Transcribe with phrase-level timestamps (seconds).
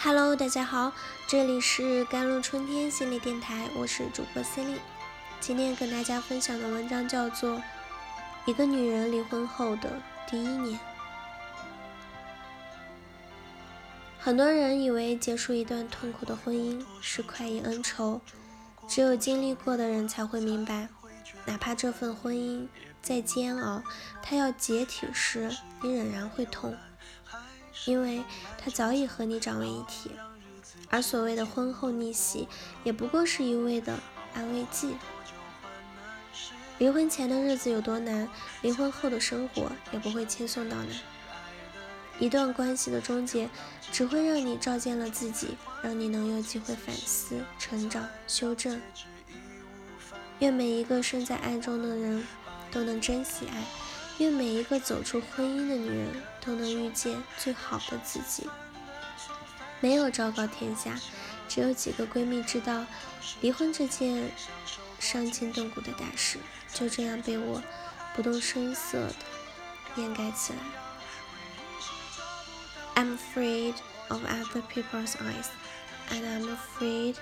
[0.00, 0.92] Hello，大家好，
[1.26, 4.80] 这里是甘露春天心理电台，我是主播 c e l i n e
[5.40, 7.56] 今天跟大家分享的文章叫做
[8.46, 10.00] 《一个女人离婚后的
[10.30, 10.78] 第一年》。
[14.20, 18.20] 很多人以为结束一段痛苦的婚姻是快意恩仇，
[18.86, 20.88] 只有经历过的人才会明白，
[21.44, 22.68] 哪怕这份婚姻
[23.02, 23.82] 再煎熬，
[24.22, 25.50] 它要解体时，
[25.82, 26.76] 你仍然会痛。
[27.88, 28.22] 因为
[28.58, 30.10] 他早已和你长为一体，
[30.90, 32.46] 而所谓的婚后逆袭，
[32.84, 33.98] 也不过是一味的
[34.34, 34.94] 安慰剂。
[36.76, 38.28] 离婚前的日子有多难，
[38.60, 40.94] 离婚后的生活也不会轻松到哪。
[42.20, 43.48] 一段关系的终结，
[43.90, 48.78] 只会让你照见了自己，让你能有机会反思、成长、修正。
[50.40, 52.22] 愿每一个身在爱中的人
[52.70, 53.87] 都能珍惜爱。
[54.18, 58.48] 愿每一个走出婚姻的女人都能遇见最好的自己。
[59.80, 60.98] 没有昭告天下，
[61.48, 62.84] 只有几个闺蜜知道，
[63.40, 64.32] 离婚这件
[64.98, 66.38] 伤筋动骨的大事，
[66.74, 67.62] 就这样被我
[68.16, 69.14] 不动声色的
[69.96, 70.58] 掩盖起来。
[72.96, 73.74] I'm afraid
[74.08, 75.46] of other people's eyes,
[76.10, 77.14] and I'm afraid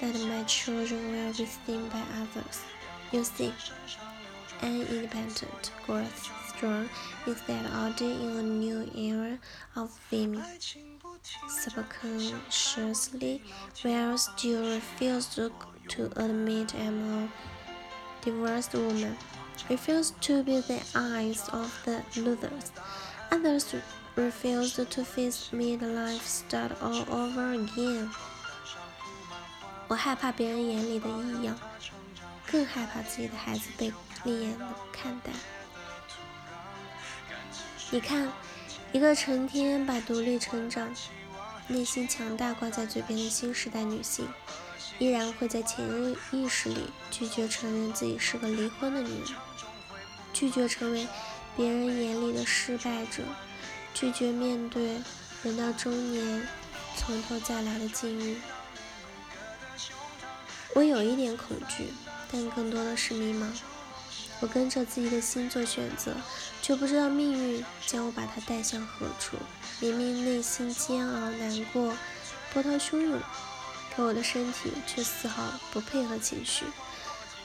[0.00, 2.60] that my children will be seen by others.
[3.10, 3.52] You see,
[4.60, 6.30] an independent growth
[6.63, 6.89] strong
[7.27, 9.37] is that order in a new era
[9.75, 10.43] of women.
[11.47, 13.41] Subconsciously,
[13.83, 15.51] while still refuse to,
[15.89, 17.29] to admit I'm a
[18.21, 19.17] divorced woman,
[19.69, 22.71] refuse to be the eyes of the losers.
[23.31, 23.75] Others
[24.15, 28.09] refuse to face me the life start all over again.
[29.87, 31.57] 我害怕别人眼里的异样，
[32.51, 33.91] 更害怕自己的孩子被
[34.23, 35.31] 另眼的看待。
[37.90, 38.32] 你看，
[38.92, 40.92] 一个成天把独立成长、
[41.68, 44.26] 内心强大挂在嘴边的新时代女性，
[44.98, 45.84] 依然会在潜
[46.32, 49.28] 意识里拒绝承认自己是个离婚的女人，
[50.32, 51.06] 拒绝成为
[51.56, 53.22] 别人眼里的失败者，
[53.92, 55.00] 拒绝面对
[55.42, 56.48] 人到中年
[56.96, 58.38] 从头再来的境遇。
[60.74, 61.92] 我有一点恐惧，
[62.32, 63.46] 但更多的是迷茫。
[64.40, 66.14] 我跟着自己的心做选择，
[66.60, 69.36] 却不知道命运将我把它带向何处。
[69.80, 71.96] 明明内心煎熬难过，
[72.52, 73.20] 波涛汹涌，
[73.94, 76.64] 可我的身体却丝毫不配合情绪。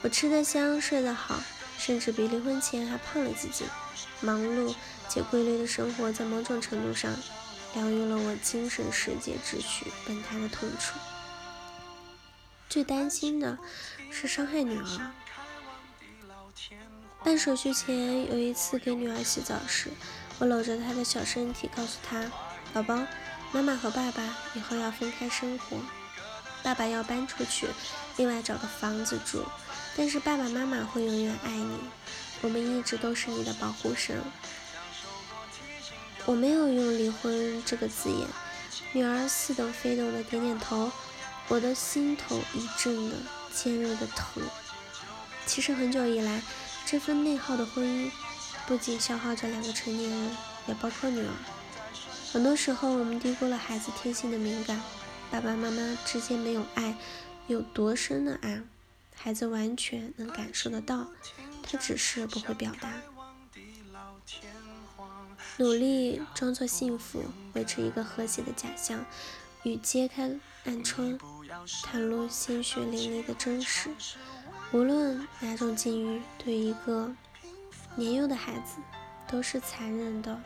[0.01, 1.41] 我吃得香，睡得好，
[1.77, 3.65] 甚至比离婚前还胖了几斤。
[4.19, 4.75] 忙碌
[5.07, 7.15] 且规律的生活，在某种程度上
[7.75, 10.97] 疗愈了我精神世界秩序崩塌的痛楚。
[12.67, 13.57] 最担心的
[14.11, 15.11] 是伤害女儿。
[17.23, 19.91] 办手续前，有一次给女儿洗澡时，
[20.39, 22.31] 我搂着她的小身体，告诉她
[22.73, 22.97] ：“宝宝，
[23.51, 25.77] 妈妈和爸爸以后要分开生活，
[26.63, 27.67] 爸爸要搬出去，
[28.17, 29.43] 另外找个房子住。
[29.97, 31.79] 但是爸爸妈妈会永远爱你，
[32.41, 34.17] 我们一直都是你的保护神。”
[36.25, 38.27] 我没有用离婚这个字眼，
[38.93, 40.91] 女儿似懂非懂的点点头，
[41.47, 43.15] 我的心头一阵的
[43.53, 44.43] 尖锐的疼。
[45.49, 46.43] 其实很久以来。
[46.85, 48.11] 这份内耗的婚姻，
[48.67, 50.37] 不仅消耗着两个成年人，
[50.67, 51.31] 也包括女儿。
[52.31, 54.79] 很多时候，我们低估了孩子天性的敏感。
[55.31, 56.95] 爸爸妈妈之间没有爱，
[57.47, 58.61] 有多深的爱，
[59.15, 61.07] 孩子完全能感受得到，
[61.63, 62.93] 他只是不会表达。
[65.57, 67.23] 努力装作幸福，
[67.53, 69.03] 维持一个和谐的假象，
[69.63, 70.31] 与揭开
[70.65, 71.19] 暗疮，
[71.83, 73.89] 袒露鲜血淋漓的真实。
[74.72, 77.14] 无论哪种境遇，对一个
[77.96, 78.80] 年幼的孩子
[79.28, 80.40] 都是残忍的。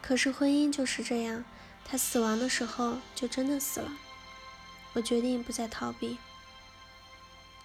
[0.00, 1.44] 可是婚姻就是这样，
[1.84, 3.90] 他死亡的时候就真的死了。
[4.94, 6.18] 我决定不再逃避。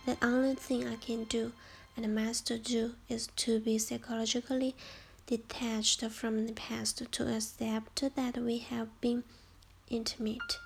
[0.06, 1.52] The only thing I can do
[1.98, 4.76] and must do is to be psychologically
[5.28, 9.24] detached from the past, to accept that we have been
[9.90, 10.60] intimate,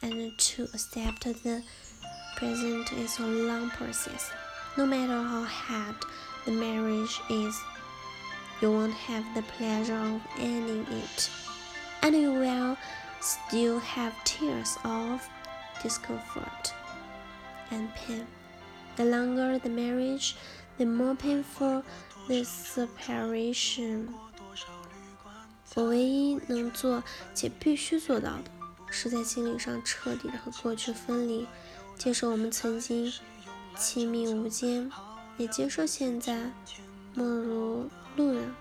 [0.00, 1.62] and to accept the
[2.40, 4.30] present is a long process.
[4.76, 5.96] No matter how hard
[6.44, 7.56] the marriage is,
[8.60, 11.30] you won't have the pleasure of ending it,
[12.02, 12.76] and you will
[13.20, 15.26] still have tears of
[15.82, 16.74] discomfort
[17.70, 18.26] and pain.
[18.96, 20.36] The longer the marriage,
[20.78, 21.82] the more painful
[22.28, 24.08] the separation.
[25.74, 27.02] 我唯一能做
[27.34, 28.44] 且必须做到的，
[28.90, 31.46] 是在心理上彻底的和过去分离。
[32.03, 33.13] 接受我们曾经
[33.77, 34.91] 亲密无间，
[35.37, 36.35] 也接受现在
[37.13, 38.55] 莫如路人。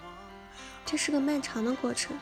[0.85, 2.15] 这是个漫长的过程。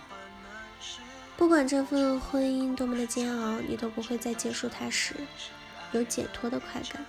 [1.36, 5.12] 不管这份婚姻多么的煎熬，你都不会在结束它时
[5.90, 7.04] 有解脱的快感，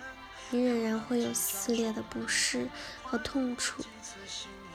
[0.50, 2.68] 你仍然会有撕裂的不适
[3.04, 3.84] 和痛楚。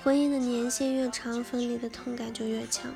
[0.04, 2.88] 婚姻的年限越长，分离的痛感就越强。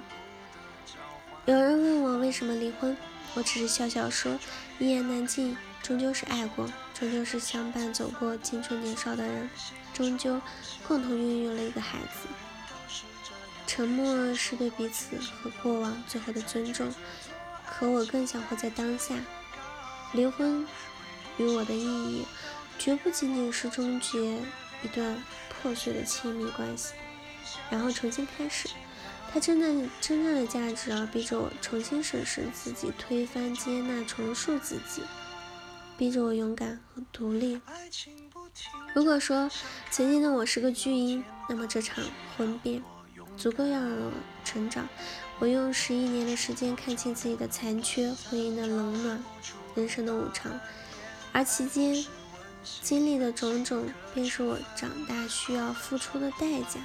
[1.46, 2.96] 有人问我为什么离婚，
[3.34, 4.38] 我只是笑笑说，
[4.78, 9.48] 一言难尽，终究是爱过，终究是相伴走过青春年少的人，
[9.94, 10.40] 终究
[10.86, 12.28] 共同孕育了一个孩子。
[13.66, 16.92] 沉默是对彼此和过往最后的尊重，
[17.66, 19.14] 可我更想活在当下。
[20.12, 20.66] 离婚
[21.36, 22.26] 与我的意义，
[22.78, 24.38] 绝不仅仅是终结
[24.82, 26.94] 一段破碎的亲密关系，
[27.70, 28.68] 然后重新开始。
[29.30, 35.02] 它真正真正的价值，而逼着我重新审视自己，推翻、接纳、重塑自己，
[35.98, 37.60] 逼着我勇敢和独立。
[38.94, 39.50] 如果说
[39.90, 42.04] 曾经的我是个巨婴，那么这场
[42.36, 42.80] 婚变。
[43.36, 44.12] 足够让我
[44.44, 44.88] 成长。
[45.38, 49.24] 我用十一年的时间看清自己的残缺、婚姻的冷暖、
[49.76, 50.58] 人生的无常，
[51.32, 52.04] 而期间
[52.82, 56.80] 经历的种种，便是我长大需要付出的代价。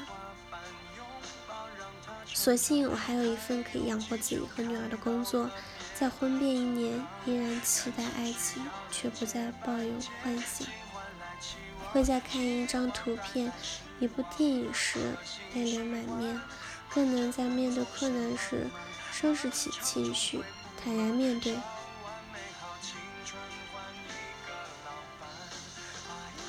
[2.28, 5.50] 所幸我还有一份可以养活自己和女儿的工作，
[6.04, 8.62] 在婚变一年，依然期待爱情，
[8.92, 9.90] 却不再抱有
[10.22, 10.68] 幻想。
[11.94, 13.50] 会在看一张图片。
[14.02, 15.00] 一部电影时
[15.54, 16.38] 泪流满面，
[16.94, 18.68] 更能在面对困难时
[19.14, 20.42] 收拾起情绪，
[20.84, 21.56] 坦然面对。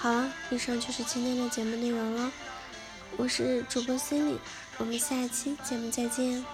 [0.00, 2.32] 好了，以上就是今天的节目内容了。
[3.16, 4.40] 我是主播心里，
[4.78, 6.44] 我们下期节目再见。